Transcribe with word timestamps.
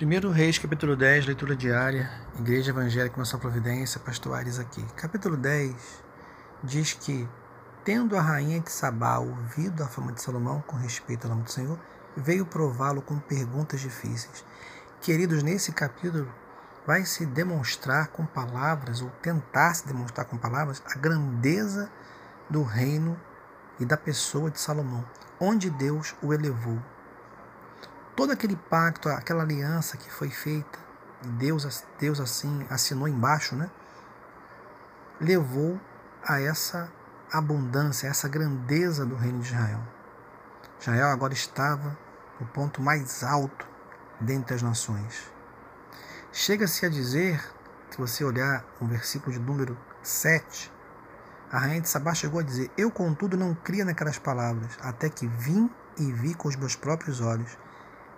1 0.00 0.30
Reis, 0.30 0.56
capítulo 0.58 0.94
10, 0.94 1.26
leitura 1.26 1.56
diária, 1.56 2.08
Igreja 2.38 2.70
Evangélica 2.70 3.16
Nossa 3.16 3.36
Providência, 3.36 3.98
Pastor 3.98 4.36
Ares 4.36 4.60
aqui. 4.60 4.80
Capítulo 4.94 5.36
10 5.36 5.74
diz 6.62 6.92
que, 6.92 7.28
tendo 7.84 8.16
a 8.16 8.20
rainha 8.20 8.60
de 8.60 8.70
Sabá 8.70 9.18
ouvido 9.18 9.82
a 9.82 9.88
fama 9.88 10.12
de 10.12 10.22
Salomão 10.22 10.62
com 10.68 10.76
respeito 10.76 11.24
ao 11.24 11.30
nome 11.30 11.42
do 11.42 11.50
Senhor, 11.50 11.76
veio 12.16 12.46
prová-lo 12.46 13.02
com 13.02 13.18
perguntas 13.18 13.80
difíceis. 13.80 14.44
Queridos, 15.00 15.42
nesse 15.42 15.72
capítulo 15.72 16.32
vai 16.86 17.04
se 17.04 17.26
demonstrar 17.26 18.06
com 18.06 18.24
palavras, 18.24 19.02
ou 19.02 19.10
tentar 19.20 19.74
se 19.74 19.84
demonstrar 19.84 20.26
com 20.26 20.38
palavras, 20.38 20.80
a 20.86 20.96
grandeza 20.96 21.90
do 22.48 22.62
reino 22.62 23.18
e 23.80 23.84
da 23.84 23.96
pessoa 23.96 24.48
de 24.48 24.60
Salomão, 24.60 25.04
onde 25.40 25.68
Deus 25.68 26.14
o 26.22 26.32
elevou 26.32 26.80
todo 28.18 28.32
aquele 28.32 28.56
pacto, 28.56 29.08
aquela 29.08 29.44
aliança 29.44 29.96
que 29.96 30.10
foi 30.10 30.28
feita, 30.28 30.76
Deus, 31.38 31.84
Deus 32.00 32.18
assim 32.18 32.66
assinou 32.68 33.06
embaixo, 33.06 33.54
né? 33.54 33.70
Levou 35.20 35.80
a 36.26 36.40
essa 36.40 36.90
abundância, 37.32 38.08
a 38.08 38.10
essa 38.10 38.28
grandeza 38.28 39.06
do 39.06 39.14
reino 39.14 39.38
de 39.38 39.46
Israel. 39.46 39.80
Israel 40.80 41.10
agora 41.10 41.32
estava 41.32 41.96
no 42.40 42.46
ponto 42.48 42.82
mais 42.82 43.22
alto 43.22 43.64
dentre 44.20 44.56
as 44.56 44.62
nações. 44.62 45.30
Chega-se 46.32 46.84
a 46.84 46.88
dizer, 46.88 47.40
se 47.88 47.98
você 47.98 48.24
olhar 48.24 48.64
o 48.80 48.86
versículo 48.86 49.30
de 49.30 49.38
número 49.38 49.78
7, 50.02 50.72
a 51.52 51.58
rainha 51.60 51.82
de 51.82 51.88
Sabá 51.88 52.14
chegou 52.14 52.40
a 52.40 52.42
dizer: 52.42 52.68
Eu, 52.76 52.90
contudo, 52.90 53.36
não 53.36 53.54
cria 53.54 53.84
naquelas 53.84 54.18
palavras, 54.18 54.76
até 54.80 55.08
que 55.08 55.28
vim 55.28 55.70
e 55.96 56.10
vi 56.10 56.34
com 56.34 56.48
os 56.48 56.56
meus 56.56 56.74
próprios 56.74 57.20
olhos 57.20 57.56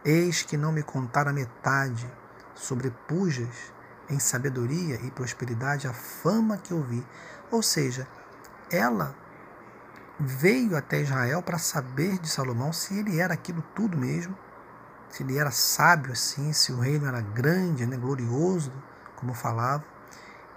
Eis 0.04 0.42
que 0.42 0.56
não 0.56 0.72
me 0.72 0.82
contaram 0.82 1.30
a 1.30 1.34
metade, 1.34 2.10
sobrepujas 2.54 3.72
em 4.08 4.18
sabedoria 4.18 4.96
e 4.96 5.10
prosperidade 5.10 5.86
a 5.86 5.92
fama 5.92 6.56
que 6.56 6.72
eu 6.72 6.82
vi. 6.82 7.06
Ou 7.50 7.62
seja, 7.62 8.08
ela 8.70 9.14
veio 10.18 10.76
até 10.76 11.00
Israel 11.00 11.42
para 11.42 11.58
saber 11.58 12.18
de 12.18 12.28
Salomão 12.28 12.72
se 12.72 12.98
ele 12.98 13.20
era 13.20 13.34
aquilo 13.34 13.62
tudo 13.74 13.96
mesmo, 13.96 14.36
se 15.10 15.22
ele 15.22 15.36
era 15.36 15.50
sábio 15.50 16.12
assim, 16.12 16.52
se 16.52 16.72
o 16.72 16.80
reino 16.80 17.06
era 17.06 17.20
grande, 17.20 17.84
né, 17.84 17.96
glorioso, 17.96 18.72
como 19.16 19.34
falava. 19.34 19.84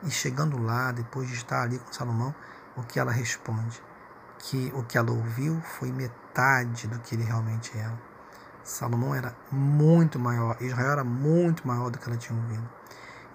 E 0.03 0.11
chegando 0.11 0.57
lá, 0.61 0.91
depois 0.91 1.27
de 1.27 1.35
estar 1.35 1.63
ali 1.63 1.79
com 1.79 1.91
Salomão, 1.91 2.33
o 2.77 2.83
que 2.83 2.99
ela 2.99 3.11
responde? 3.11 3.81
Que 4.37 4.71
o 4.75 4.83
que 4.83 4.97
ela 4.97 5.11
ouviu 5.11 5.61
foi 5.61 5.91
metade 5.91 6.87
do 6.87 6.99
que 6.99 7.15
ele 7.15 7.23
realmente 7.23 7.77
era. 7.77 8.12
Salomão 8.63 9.13
era 9.13 9.35
muito 9.51 10.17
maior, 10.17 10.55
Israel 10.61 10.91
era 10.91 11.03
muito 11.03 11.67
maior 11.67 11.89
do 11.89 11.99
que 11.99 12.07
ela 12.07 12.17
tinha 12.17 12.37
ouvido. 12.37 12.69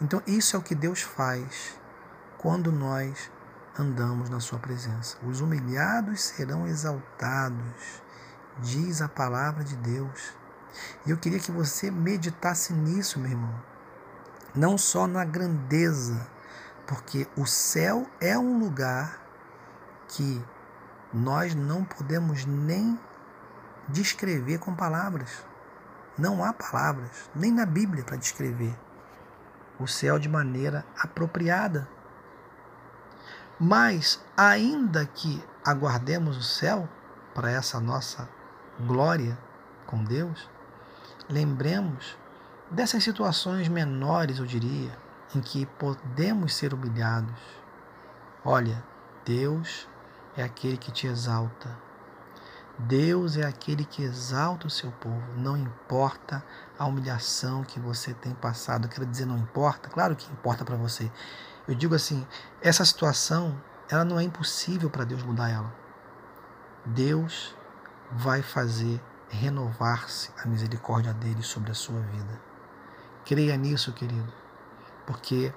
Então, 0.00 0.22
isso 0.26 0.56
é 0.56 0.58
o 0.58 0.62
que 0.62 0.74
Deus 0.74 1.02
faz 1.02 1.78
quando 2.38 2.72
nós 2.72 3.30
andamos 3.78 4.30
na 4.30 4.40
Sua 4.40 4.58
presença. 4.58 5.16
Os 5.26 5.40
humilhados 5.40 6.22
serão 6.22 6.66
exaltados, 6.66 8.02
diz 8.58 9.02
a 9.02 9.08
palavra 9.08 9.62
de 9.62 9.76
Deus. 9.76 10.32
E 11.04 11.10
eu 11.10 11.16
queria 11.16 11.38
que 11.40 11.50
você 11.50 11.90
meditasse 11.90 12.72
nisso, 12.72 13.18
meu 13.18 13.30
irmão. 13.30 13.62
Não 14.54 14.78
só 14.78 15.06
na 15.06 15.24
grandeza, 15.24 16.26
porque 16.86 17.28
o 17.36 17.44
céu 17.44 18.06
é 18.20 18.38
um 18.38 18.58
lugar 18.58 19.20
que 20.08 20.42
nós 21.12 21.54
não 21.54 21.84
podemos 21.84 22.44
nem 22.46 22.98
descrever 23.88 24.58
com 24.58 24.74
palavras. 24.74 25.44
Não 26.16 26.44
há 26.44 26.52
palavras, 26.52 27.30
nem 27.34 27.52
na 27.52 27.64
Bíblia, 27.64 28.04
para 28.04 28.16
descrever 28.16 28.76
o 29.78 29.86
céu 29.86 30.18
de 30.18 30.28
maneira 30.28 30.84
apropriada. 30.98 31.88
Mas, 33.58 34.20
ainda 34.36 35.06
que 35.06 35.42
aguardemos 35.64 36.36
o 36.36 36.42
céu 36.42 36.88
para 37.34 37.50
essa 37.50 37.80
nossa 37.80 38.28
glória 38.86 39.38
com 39.86 40.02
Deus, 40.02 40.48
lembremos 41.28 42.16
dessas 42.70 43.02
situações 43.02 43.68
menores, 43.68 44.38
eu 44.38 44.46
diria, 44.46 44.96
em 45.34 45.40
que 45.40 45.66
podemos 45.66 46.54
ser 46.54 46.74
humilhados. 46.74 47.40
Olha, 48.44 48.82
Deus 49.24 49.88
é 50.36 50.42
aquele 50.42 50.76
que 50.76 50.92
te 50.92 51.06
exalta, 51.06 51.76
Deus 52.78 53.36
é 53.36 53.44
aquele 53.44 53.84
que 53.84 54.04
exalta 54.04 54.68
o 54.68 54.70
seu 54.70 54.92
povo, 54.92 55.20
não 55.36 55.56
importa 55.56 56.44
a 56.78 56.86
humilhação 56.86 57.64
que 57.64 57.80
você 57.80 58.14
tem 58.14 58.32
passado. 58.32 58.88
Quero 58.88 59.04
dizer, 59.04 59.26
não 59.26 59.36
importa? 59.36 59.88
Claro 59.88 60.14
que 60.14 60.30
importa 60.30 60.64
para 60.64 60.76
você. 60.76 61.10
Eu 61.66 61.74
digo 61.74 61.96
assim, 61.96 62.24
essa 62.62 62.84
situação, 62.84 63.60
ela 63.90 64.04
não 64.04 64.18
é 64.18 64.22
impossível 64.22 64.88
para 64.88 65.04
Deus 65.04 65.24
mudar 65.24 65.48
ela. 65.48 65.74
Deus 66.86 67.52
vai 68.12 68.42
fazer 68.42 69.02
renovar-se 69.28 70.30
a 70.42 70.46
misericórdia 70.46 71.12
dele 71.12 71.42
sobre 71.42 71.72
a 71.72 71.74
sua 71.74 72.00
vida. 72.00 72.40
Creia 73.24 73.56
nisso, 73.56 73.92
querido, 73.92 74.32
porque 75.04 75.52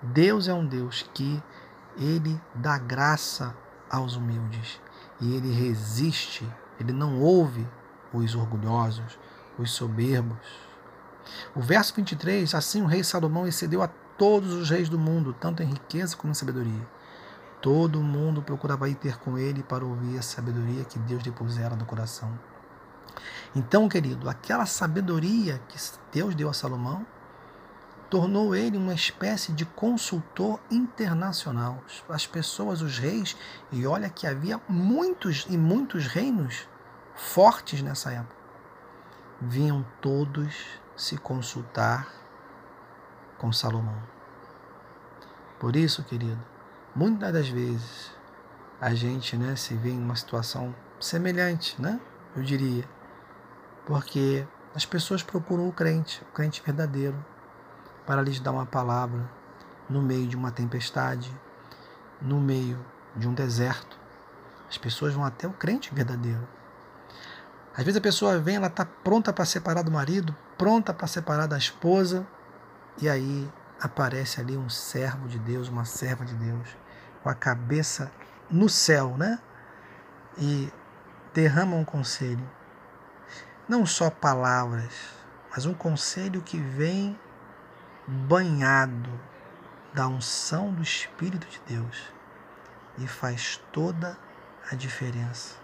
Deus 0.00 0.48
é 0.48 0.54
um 0.54 0.66
Deus 0.66 1.08
que 1.12 1.42
ele 1.98 2.40
dá 2.54 2.78
graça 2.78 3.54
aos 3.90 4.16
humildes 4.16 4.80
e 5.22 5.34
ele 5.34 5.50
resiste 5.50 6.46
ele 6.82 6.92
não 6.92 7.20
ouve 7.20 7.66
os 8.12 8.34
orgulhosos, 8.34 9.18
os 9.58 9.70
soberbos. 9.70 10.46
O 11.54 11.60
verso 11.60 11.94
23, 11.94 12.54
assim 12.54 12.82
o 12.82 12.86
rei 12.86 13.04
Salomão 13.04 13.46
excedeu 13.46 13.82
a 13.82 13.88
todos 14.18 14.52
os 14.52 14.68
reis 14.68 14.88
do 14.88 14.98
mundo, 14.98 15.34
tanto 15.38 15.62
em 15.62 15.66
riqueza 15.66 16.16
como 16.16 16.32
em 16.32 16.34
sabedoria. 16.34 16.86
Todo 17.60 18.02
mundo 18.02 18.42
procurava 18.42 18.88
ir 18.88 18.96
ter 18.96 19.16
com 19.18 19.38
ele 19.38 19.62
para 19.62 19.84
ouvir 19.84 20.18
a 20.18 20.22
sabedoria 20.22 20.84
que 20.84 20.98
Deus 20.98 21.22
lhe 21.22 21.30
pusera 21.30 21.76
no 21.76 21.84
coração. 21.84 22.36
Então, 23.54 23.88
querido, 23.88 24.28
aquela 24.28 24.66
sabedoria 24.66 25.60
que 25.68 25.78
Deus 26.10 26.34
deu 26.34 26.48
a 26.48 26.52
Salomão 26.52 27.06
tornou 28.12 28.54
ele 28.54 28.76
uma 28.76 28.92
espécie 28.92 29.54
de 29.54 29.64
consultor 29.64 30.60
internacional. 30.70 31.82
As 32.10 32.26
pessoas, 32.26 32.82
os 32.82 32.98
reis, 32.98 33.34
e 33.72 33.86
olha 33.86 34.10
que 34.10 34.26
havia 34.26 34.60
muitos 34.68 35.46
e 35.48 35.56
muitos 35.56 36.06
reinos 36.06 36.68
fortes 37.14 37.80
nessa 37.80 38.12
época, 38.12 38.36
vinham 39.40 39.82
todos 40.02 40.54
se 40.94 41.16
consultar 41.16 42.06
com 43.38 43.50
Salomão. 43.50 44.02
Por 45.58 45.74
isso, 45.74 46.04
querido, 46.04 46.44
muitas 46.94 47.32
das 47.32 47.48
vezes 47.48 48.14
a 48.78 48.92
gente 48.92 49.38
né, 49.38 49.56
se 49.56 49.74
vê 49.74 49.88
em 49.88 49.98
uma 49.98 50.16
situação 50.16 50.74
semelhante, 51.00 51.80
né? 51.80 51.98
Eu 52.36 52.42
diria. 52.42 52.86
Porque 53.86 54.46
as 54.74 54.84
pessoas 54.84 55.22
procuram 55.22 55.66
o 55.66 55.72
crente, 55.72 56.22
o 56.28 56.32
crente 56.34 56.62
verdadeiro, 56.62 57.31
para 58.06 58.22
lhes 58.22 58.40
dar 58.40 58.52
uma 58.52 58.66
palavra 58.66 59.30
no 59.88 60.02
meio 60.02 60.26
de 60.26 60.36
uma 60.36 60.50
tempestade, 60.50 61.30
no 62.20 62.40
meio 62.40 62.78
de 63.16 63.28
um 63.28 63.34
deserto. 63.34 63.98
As 64.68 64.78
pessoas 64.78 65.14
vão 65.14 65.24
até 65.24 65.46
o 65.46 65.52
crente 65.52 65.94
verdadeiro 65.94 66.46
às 67.74 67.84
vezes 67.84 67.96
a 67.96 68.02
pessoa 68.02 68.38
vem, 68.38 68.56
ela 68.56 68.66
está 68.66 68.84
pronta 68.84 69.32
para 69.32 69.46
separar 69.46 69.82
do 69.82 69.90
marido, 69.90 70.36
pronta 70.58 70.92
para 70.92 71.06
separar 71.06 71.46
da 71.46 71.56
esposa, 71.56 72.26
e 73.00 73.08
aí 73.08 73.50
aparece 73.80 74.40
ali 74.40 74.58
um 74.58 74.68
servo 74.68 75.26
de 75.26 75.38
Deus, 75.38 75.68
uma 75.68 75.86
serva 75.86 76.22
de 76.22 76.34
Deus, 76.34 76.76
com 77.22 77.30
a 77.30 77.34
cabeça 77.34 78.12
no 78.50 78.68
céu, 78.68 79.16
né? 79.16 79.38
E 80.36 80.70
derrama 81.32 81.74
um 81.74 81.84
conselho. 81.84 82.46
Não 83.66 83.86
só 83.86 84.10
palavras, 84.10 84.92
mas 85.50 85.64
um 85.64 85.72
conselho 85.72 86.42
que 86.42 86.58
vem 86.58 87.18
banhado 88.06 89.10
da 89.94 90.08
unção 90.08 90.72
do 90.72 90.82
Espírito 90.82 91.46
de 91.46 91.60
Deus 91.66 92.12
e 92.98 93.06
faz 93.06 93.62
toda 93.72 94.18
a 94.70 94.74
diferença 94.74 95.56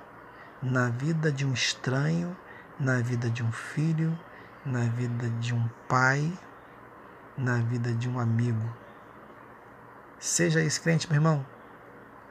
na 0.62 0.88
vida 0.88 1.30
de 1.30 1.46
um 1.46 1.52
estranho, 1.52 2.36
na 2.78 3.00
vida 3.00 3.30
de 3.30 3.42
um 3.42 3.52
filho, 3.52 4.18
na 4.64 4.84
vida 4.84 5.28
de 5.40 5.54
um 5.54 5.68
pai, 5.88 6.32
na 7.36 7.58
vida 7.58 7.92
de 7.92 8.08
um 8.08 8.18
amigo. 8.18 8.68
Seja 10.18 10.60
esse 10.60 10.80
crente, 10.80 11.08
meu 11.08 11.16
irmão, 11.16 11.46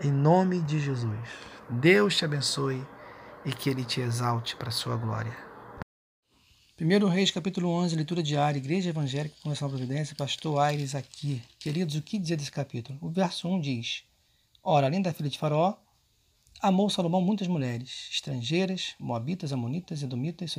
em 0.02 0.12
nome 0.12 0.62
de 0.62 0.80
Jesus. 0.80 1.30
Deus 1.70 2.16
te 2.16 2.26
abençoe 2.26 2.86
e 3.46 3.52
que 3.52 3.70
Ele 3.70 3.84
te 3.84 4.02
exalte 4.02 4.56
para 4.56 4.70
a 4.70 4.72
sua 4.72 4.98
glória. 4.98 5.47
1 6.80 7.08
Reis, 7.08 7.32
capítulo 7.32 7.70
11, 7.70 7.96
leitura 7.96 8.22
diária, 8.22 8.60
Igreja 8.60 8.92
Evangélica 8.92 9.36
Convenção 9.42 9.68
Providência, 9.68 10.16
Pastor 10.16 10.60
Aires 10.60 10.94
aqui. 10.94 11.42
Queridos, 11.58 11.96
o 11.96 12.04
que 12.04 12.20
dizer 12.20 12.36
desse 12.36 12.52
capítulo? 12.52 13.00
O 13.02 13.10
verso 13.10 13.48
1 13.48 13.60
diz: 13.60 14.04
Ora, 14.64 14.86
além 14.86 15.02
da 15.02 15.12
filha 15.12 15.28
de 15.28 15.40
Faraó, 15.40 15.74
Amou 16.62 16.88
Salomão 16.88 17.20
muitas 17.20 17.48
mulheres, 17.48 18.10
estrangeiras, 18.12 18.94
moabitas, 19.00 19.52
amonitas, 19.52 20.04
edomitas, 20.04 20.56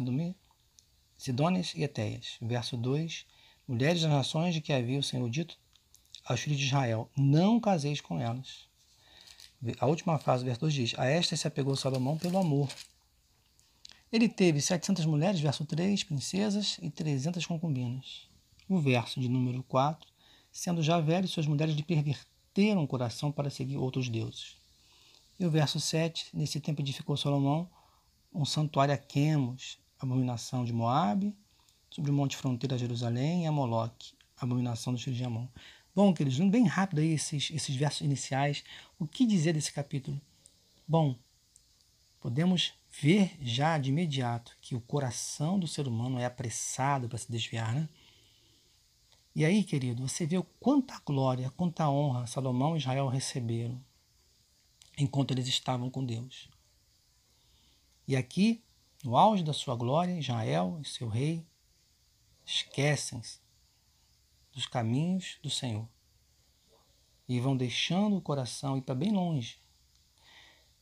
Sidônias 1.17 1.73
e 1.77 1.85
Etéias. 1.85 2.37
Verso 2.43 2.77
2: 2.77 3.25
Mulheres 3.69 4.03
das 4.03 4.11
nações 4.11 4.53
de 4.55 4.61
que 4.61 4.73
havia 4.73 4.99
o 4.99 5.05
Senhor 5.05 5.31
dito 5.31 5.57
aos 6.25 6.41
filhos 6.41 6.59
de 6.59 6.67
Israel: 6.67 7.09
Não 7.17 7.61
caseis 7.61 8.01
com 8.01 8.21
elas. 8.21 8.67
A 9.79 9.87
última 9.87 10.19
frase 10.19 10.43
do 10.43 10.47
verso 10.47 10.63
2 10.63 10.75
diz: 10.75 10.95
A 10.99 11.07
esta 11.07 11.37
se 11.37 11.47
apegou 11.47 11.77
Salomão 11.77 12.19
pelo 12.19 12.39
amor. 12.39 12.69
Ele 14.11 14.29
teve 14.29 14.61
700 14.61 15.05
mulheres, 15.05 15.41
verso 15.41 15.65
3, 15.65 16.05
princesas 16.05 16.79
e 16.81 16.91
300 16.91 17.45
concubinas. 17.45 18.29
O 18.69 18.79
verso 18.79 19.21
de 19.21 19.29
número 19.29 19.63
4, 19.63 20.09
sendo 20.51 20.83
já 20.83 20.99
velho, 20.99 21.29
suas 21.29 21.47
mulheres 21.47 21.75
lhe 21.75 21.83
perverteram 21.83 22.83
o 22.83 22.89
coração 22.89 23.31
para 23.31 23.51
seguir 23.51 23.77
outros 23.77 24.09
deuses. 24.09 24.57
E 25.39 25.45
o 25.45 25.51
verso 25.51 25.79
7, 25.79 26.31
nesse 26.33 26.59
tempo 26.59 26.81
edificou 26.81 27.17
Salomão 27.17 27.69
um 28.33 28.45
santuário 28.45 28.95
a 28.95 28.97
Quemos, 28.97 29.79
abominação 29.99 30.65
de 30.65 30.73
Moabe, 30.73 31.35
sobre 31.91 32.11
o 32.11 32.15
monte 32.15 32.37
fronteira 32.37 32.77
a 32.77 32.79
Jerusalém, 32.79 33.45
e 33.45 33.47
a 33.47 33.53
Moloque, 33.53 34.13
abominação 34.37 34.93
dos 34.93 35.03
filhos 35.03 35.19
de 35.19 35.25
Amon. 35.25 35.47
Bom, 35.95 36.13
queridos, 36.15 36.39
bem 36.49 36.67
rápido 36.67 37.01
aí 37.01 37.13
esses, 37.13 37.51
esses 37.51 37.75
versos 37.75 38.03
iniciais. 38.03 38.63
O 38.99 39.07
que 39.07 39.27
dizer 39.27 39.55
desse 39.55 39.73
capítulo? 39.73 40.21
Bom, 40.87 41.17
podemos 42.29 42.75
ver 43.01 43.39
já 43.41 43.79
de 43.79 43.89
imediato 43.89 44.55
que 44.61 44.75
o 44.75 44.83
coração 44.83 45.59
do 45.59 45.67
ser 45.67 45.89
humano 45.89 46.19
é 46.19 46.27
apressado 46.27 47.09
para 47.09 47.17
se 47.17 47.33
desviar, 47.33 47.75
né? 47.75 47.89
E 49.35 49.47
aí, 49.47 49.65
querido, 49.65 50.07
você 50.07 50.27
vê 50.27 50.37
quanta 50.61 51.01
glória, 51.07 51.51
quanta 51.57 51.89
honra 51.89 52.27
Salomão 52.27 52.77
e 52.77 52.81
Israel 52.81 53.09
receberam 53.09 53.83
enquanto 54.99 55.31
eles 55.31 55.47
estavam 55.47 55.89
com 55.89 56.05
Deus. 56.05 56.51
E 58.07 58.15
aqui, 58.15 58.63
no 59.03 59.17
auge 59.17 59.43
da 59.43 59.55
sua 59.55 59.75
glória, 59.75 60.19
Israel 60.19 60.79
e 60.83 60.87
seu 60.87 61.09
rei 61.09 61.47
esquecem-se 62.45 63.39
dos 64.53 64.67
caminhos 64.67 65.39
do 65.43 65.49
Senhor 65.49 65.89
e 67.27 67.41
vão 67.41 67.57
deixando 67.57 68.19
o 68.19 68.21
coração 68.21 68.77
ir 68.77 68.83
para 68.83 68.95
bem 68.95 69.13
longe. 69.13 69.59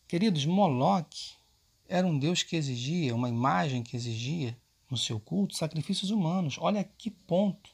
Queridos, 0.08 0.46
Moloque 0.46 1.34
era 1.88 2.06
um 2.06 2.18
Deus 2.18 2.42
que 2.42 2.56
exigia, 2.56 3.14
uma 3.14 3.28
imagem 3.28 3.82
que 3.82 3.96
exigia 3.96 4.56
no 4.88 4.96
seu 4.96 5.18
culto 5.18 5.56
sacrifícios 5.56 6.10
humanos. 6.10 6.56
Olha 6.60 6.84
que 6.84 7.10
ponto. 7.10 7.70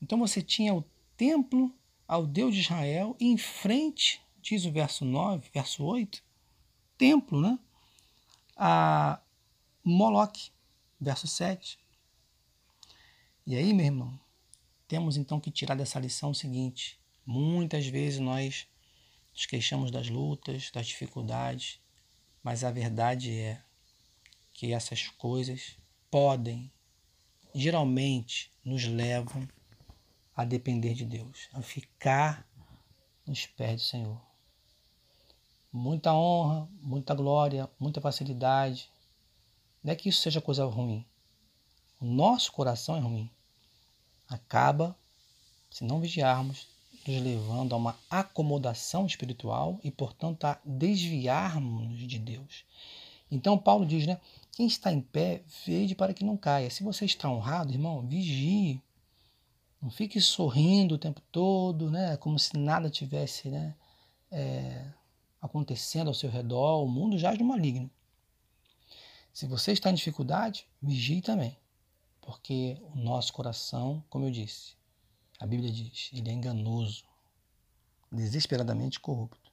Então 0.00 0.18
você 0.18 0.42
tinha 0.42 0.74
o 0.74 0.84
templo 1.16 1.72
ao 2.06 2.26
Deus 2.26 2.54
de 2.54 2.62
Israel 2.62 3.16
e 3.20 3.26
em 3.26 3.36
frente, 3.36 4.20
diz 4.40 4.64
o 4.64 4.72
verso 4.72 5.04
9, 5.04 5.48
verso 5.52 5.84
8, 5.84 6.22
templo, 6.98 7.40
né? 7.40 7.58
a 8.56 9.20
Moloque, 9.84 10.50
verso 11.00 11.26
7. 11.26 11.78
E 13.46 13.56
aí, 13.56 13.72
meu 13.72 13.86
irmão, 13.86 14.20
temos 14.86 15.16
então 15.16 15.40
que 15.40 15.50
tirar 15.50 15.74
dessa 15.74 15.98
lição 15.98 16.30
o 16.30 16.34
seguinte: 16.34 16.98
muitas 17.24 17.86
vezes 17.86 18.20
nós 18.20 18.66
nos 19.32 19.46
queixamos 19.46 19.90
das 19.90 20.08
lutas, 20.08 20.70
das 20.70 20.86
dificuldades, 20.86 21.80
mas 22.42 22.64
a 22.64 22.70
verdade 22.70 23.32
é 23.32 23.62
que 24.52 24.72
essas 24.72 25.08
coisas 25.08 25.76
podem, 26.10 26.70
geralmente, 27.54 28.52
nos 28.64 28.84
levam 28.84 29.48
a 30.34 30.44
depender 30.44 30.94
de 30.94 31.04
Deus, 31.04 31.48
a 31.52 31.62
ficar 31.62 32.46
nos 33.26 33.46
pés 33.46 33.80
do 33.80 33.86
Senhor 33.86 34.32
muita 35.72 36.12
honra, 36.12 36.68
muita 36.82 37.14
glória, 37.14 37.68
muita 37.80 38.00
facilidade. 38.00 38.90
Não 39.82 39.92
é 39.92 39.96
que 39.96 40.10
isso 40.10 40.20
seja 40.20 40.40
coisa 40.40 40.64
ruim. 40.66 41.04
O 41.98 42.04
nosso 42.04 42.52
coração 42.52 42.96
é 42.96 43.00
ruim. 43.00 43.30
Acaba, 44.28 44.96
se 45.70 45.82
não 45.82 46.00
vigiarmos, 46.00 46.68
nos 47.06 47.22
levando 47.22 47.74
a 47.74 47.76
uma 47.76 47.98
acomodação 48.10 49.06
espiritual 49.06 49.80
e, 49.82 49.90
portanto, 49.90 50.44
a 50.44 50.58
desviarmos 50.64 51.98
de 51.98 52.18
Deus. 52.18 52.64
Então, 53.30 53.56
Paulo 53.58 53.86
diz, 53.86 54.06
né? 54.06 54.20
Quem 54.52 54.66
está 54.66 54.92
em 54.92 55.00
pé, 55.00 55.42
veja 55.66 55.94
para 55.94 56.12
que 56.12 56.24
não 56.24 56.36
caia. 56.36 56.70
Se 56.70 56.82
você 56.82 57.04
está 57.06 57.30
honrado, 57.30 57.72
irmão, 57.72 58.06
vigie. 58.06 58.82
Não 59.80 59.90
fique 59.90 60.20
sorrindo 60.20 60.94
o 60.94 60.98
tempo 60.98 61.20
todo, 61.32 61.90
né? 61.90 62.16
Como 62.18 62.38
se 62.38 62.56
nada 62.56 62.90
tivesse, 62.90 63.48
né? 63.48 63.74
É, 64.30 64.84
acontecendo 65.40 66.08
ao 66.08 66.14
seu 66.14 66.30
redor, 66.30 66.84
o 66.84 66.88
mundo 66.88 67.18
jaz 67.18 67.38
no 67.38 67.44
maligno. 67.44 67.90
Se 69.32 69.46
você 69.46 69.72
está 69.72 69.90
em 69.90 69.94
dificuldade, 69.94 70.66
vigie 70.80 71.22
também, 71.22 71.56
porque 72.20 72.76
o 72.94 72.98
nosso 72.98 73.32
coração, 73.32 74.04
como 74.10 74.26
eu 74.26 74.30
disse, 74.30 74.74
a 75.42 75.46
Bíblia 75.46 75.72
diz, 75.72 76.08
ele 76.14 76.30
é 76.30 76.32
enganoso, 76.32 77.02
desesperadamente 78.12 79.00
corrupto. 79.00 79.50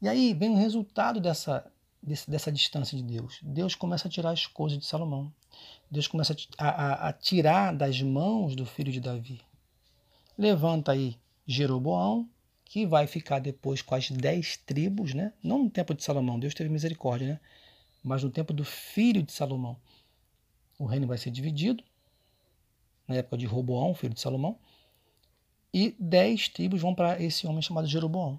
E 0.00 0.08
aí 0.08 0.32
vem 0.32 0.48
o 0.48 0.56
resultado 0.56 1.20
dessa, 1.20 1.70
dessa 2.26 2.50
distância 2.50 2.96
de 2.96 3.02
Deus. 3.02 3.38
Deus 3.42 3.74
começa 3.74 4.08
a 4.08 4.10
tirar 4.10 4.30
as 4.30 4.46
coisas 4.46 4.78
de 4.78 4.86
Salomão. 4.86 5.30
Deus 5.90 6.06
começa 6.06 6.34
a, 6.56 6.68
a, 6.68 7.08
a 7.10 7.12
tirar 7.12 7.76
das 7.76 8.00
mãos 8.00 8.56
do 8.56 8.64
filho 8.64 8.90
de 8.90 9.00
Davi. 9.00 9.42
Levanta 10.38 10.92
aí 10.92 11.18
Jeroboão, 11.46 12.26
que 12.64 12.86
vai 12.86 13.06
ficar 13.06 13.38
depois 13.38 13.82
com 13.82 13.94
as 13.94 14.10
dez 14.10 14.56
tribos, 14.56 15.12
né? 15.12 15.34
não 15.44 15.64
no 15.64 15.70
tempo 15.70 15.92
de 15.92 16.02
Salomão, 16.02 16.40
Deus 16.40 16.54
teve 16.54 16.70
misericórdia, 16.70 17.34
né? 17.34 17.40
mas 18.02 18.22
no 18.22 18.30
tempo 18.30 18.54
do 18.54 18.64
filho 18.64 19.22
de 19.22 19.30
Salomão. 19.30 19.76
O 20.78 20.86
reino 20.86 21.06
vai 21.06 21.18
ser 21.18 21.30
dividido, 21.30 21.84
na 23.06 23.16
época 23.16 23.36
de 23.36 23.46
Roboão, 23.46 23.94
filho 23.94 24.14
de 24.14 24.20
Salomão, 24.20 24.58
e 25.72 25.96
dez 25.98 26.48
tribos 26.48 26.80
vão 26.80 26.94
para 26.94 27.20
esse 27.22 27.46
homem 27.46 27.62
chamado 27.62 27.86
Jeroboão. 27.86 28.38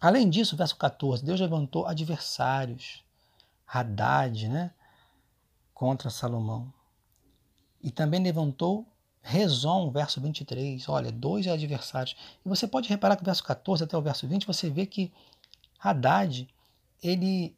Além 0.00 0.28
disso, 0.28 0.56
verso 0.56 0.76
14, 0.76 1.24
Deus 1.24 1.40
levantou 1.40 1.86
adversários, 1.86 3.02
Haddad, 3.66 4.48
né, 4.48 4.72
contra 5.74 6.10
Salomão. 6.10 6.72
E 7.82 7.90
também 7.90 8.22
levantou 8.22 8.86
Rezon, 9.22 9.90
verso 9.90 10.20
23, 10.20 10.88
olha, 10.88 11.10
dois 11.10 11.48
adversários. 11.48 12.14
E 12.44 12.48
você 12.48 12.68
pode 12.68 12.88
reparar 12.88 13.16
que 13.16 13.22
o 13.22 13.24
verso 13.24 13.42
14 13.42 13.82
até 13.82 13.96
o 13.98 14.02
verso 14.02 14.28
20, 14.28 14.46
você 14.46 14.70
vê 14.70 14.86
que 14.86 15.12
Haddad, 15.80 16.48
ele, 17.02 17.56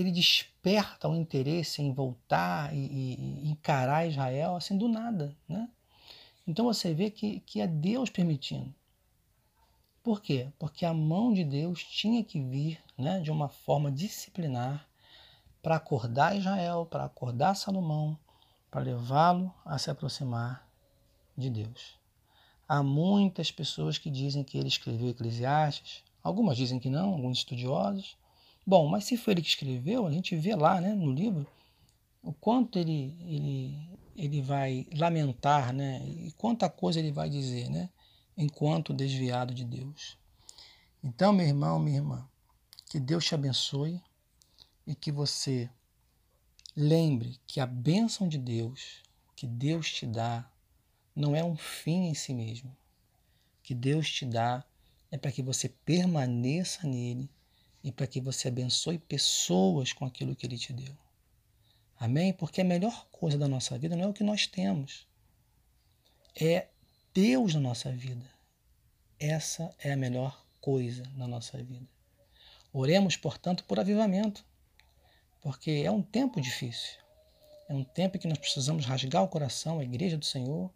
ele 0.00 0.12
desperta 0.12 1.08
o 1.08 1.16
interesse 1.16 1.82
em 1.82 1.92
voltar 1.92 2.74
e, 2.74 2.78
e, 2.78 3.50
encarar 3.50 4.06
Israel 4.06 4.56
assim 4.56 4.76
do 4.76 4.88
nada, 4.88 5.36
né? 5.48 5.68
Então 6.46 6.64
você 6.64 6.94
vê 6.94 7.10
que, 7.10 7.40
que 7.40 7.60
é 7.60 7.66
Deus 7.66 8.08
permitindo. 8.08 8.74
Por 10.02 10.22
quê? 10.22 10.48
Porque 10.58 10.86
a 10.86 10.94
mão 10.94 11.34
de 11.34 11.44
Deus 11.44 11.82
tinha 11.84 12.24
que 12.24 12.40
vir 12.40 12.80
né, 12.96 13.20
de 13.20 13.30
uma 13.30 13.48
forma 13.48 13.92
disciplinar 13.92 14.88
para 15.62 15.76
acordar 15.76 16.36
Israel, 16.36 16.86
para 16.86 17.04
acordar 17.04 17.54
Salomão, 17.54 18.18
para 18.70 18.80
levá-lo 18.80 19.52
a 19.64 19.76
se 19.76 19.90
aproximar 19.90 20.66
de 21.36 21.50
Deus. 21.50 21.98
Há 22.66 22.82
muitas 22.82 23.50
pessoas 23.50 23.98
que 23.98 24.10
dizem 24.10 24.44
que 24.44 24.56
ele 24.56 24.68
escreveu 24.68 25.08
Eclesiastes, 25.08 26.02
algumas 26.22 26.56
dizem 26.56 26.78
que 26.78 26.88
não, 26.88 27.12
alguns 27.12 27.38
estudiosos. 27.38 28.16
Bom, 28.68 28.86
mas 28.86 29.04
se 29.04 29.16
foi 29.16 29.32
ele 29.32 29.40
que 29.40 29.48
escreveu, 29.48 30.06
a 30.06 30.10
gente 30.10 30.36
vê 30.36 30.54
lá 30.54 30.78
né, 30.78 30.92
no 30.92 31.10
livro 31.10 31.46
o 32.22 32.34
quanto 32.34 32.78
ele, 32.78 33.16
ele, 33.22 33.98
ele 34.14 34.42
vai 34.42 34.86
lamentar 34.94 35.72
né, 35.72 36.06
e 36.06 36.30
quanta 36.32 36.68
coisa 36.68 36.98
ele 36.98 37.10
vai 37.10 37.30
dizer 37.30 37.70
né, 37.70 37.88
enquanto 38.36 38.92
desviado 38.92 39.54
de 39.54 39.64
Deus. 39.64 40.18
Então, 41.02 41.32
meu 41.32 41.46
irmão, 41.46 41.78
minha 41.78 41.96
irmã, 41.96 42.28
que 42.90 43.00
Deus 43.00 43.24
te 43.24 43.34
abençoe 43.34 44.02
e 44.86 44.94
que 44.94 45.10
você 45.10 45.70
lembre 46.76 47.40
que 47.46 47.60
a 47.60 47.66
bênção 47.66 48.28
de 48.28 48.36
Deus, 48.36 49.02
que 49.34 49.46
Deus 49.46 49.90
te 49.90 50.04
dá, 50.06 50.46
não 51.16 51.34
é 51.34 51.42
um 51.42 51.56
fim 51.56 52.08
em 52.08 52.14
si 52.14 52.34
mesmo. 52.34 52.76
Que 53.62 53.74
Deus 53.74 54.12
te 54.12 54.26
dá 54.26 54.62
é 55.10 55.16
para 55.16 55.32
que 55.32 55.42
você 55.42 55.70
permaneça 55.70 56.86
nele 56.86 57.30
e 57.82 57.92
para 57.92 58.06
que 58.06 58.20
você 58.20 58.48
abençoe 58.48 58.98
pessoas 58.98 59.92
com 59.92 60.04
aquilo 60.04 60.34
que 60.34 60.46
ele 60.46 60.58
te 60.58 60.72
deu. 60.72 60.96
Amém? 61.98 62.32
Porque 62.32 62.60
a 62.60 62.64
melhor 62.64 63.06
coisa 63.10 63.36
da 63.36 63.48
nossa 63.48 63.78
vida 63.78 63.96
não 63.96 64.04
é 64.04 64.08
o 64.08 64.12
que 64.12 64.22
nós 64.22 64.46
temos, 64.46 65.06
é 66.34 66.68
Deus 67.12 67.54
na 67.54 67.60
nossa 67.60 67.90
vida. 67.90 68.24
Essa 69.18 69.74
é 69.80 69.92
a 69.92 69.96
melhor 69.96 70.44
coisa 70.60 71.02
na 71.16 71.26
nossa 71.26 71.58
vida. 71.58 71.88
Oremos, 72.72 73.16
portanto, 73.16 73.64
por 73.64 73.80
avivamento, 73.80 74.44
porque 75.40 75.82
é 75.84 75.90
um 75.90 76.02
tempo 76.02 76.40
difícil. 76.40 76.98
É 77.68 77.74
um 77.74 77.82
tempo 77.82 78.16
em 78.16 78.20
que 78.20 78.28
nós 78.28 78.38
precisamos 78.38 78.86
rasgar 78.86 79.22
o 79.22 79.28
coração, 79.28 79.80
a 79.80 79.84
igreja 79.84 80.16
do 80.16 80.24
Senhor, 80.24 80.70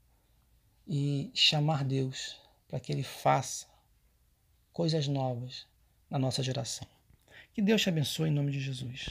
e 0.87 1.31
chamar 1.33 1.85
Deus 1.85 2.37
para 2.69 2.81
que 2.81 2.91
Ele 2.91 3.03
faça 3.03 3.67
coisas 4.73 5.07
novas 5.07 5.67
na 6.13 6.19
nossa 6.19 6.43
geração. 6.43 6.87
Que 7.55 7.63
Deus 7.63 7.81
te 7.81 7.89
abençoe 7.89 8.29
em 8.29 8.33
nome 8.33 8.53
de 8.53 8.61
Jesus. 8.61 9.01